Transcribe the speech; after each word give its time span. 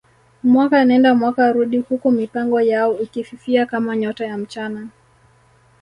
Mwaka 0.43 0.85
nenda 0.85 1.15
mwaka 1.15 1.51
rudi 1.51 1.77
huku 1.77 2.11
mipango 2.11 2.61
yao 2.61 2.99
ikififia 2.99 3.65
kama 3.65 3.95
nyota 3.95 4.25
ya 4.25 4.37
mchana 4.37 4.87